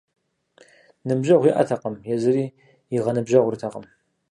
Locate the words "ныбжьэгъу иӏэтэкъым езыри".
1.07-2.45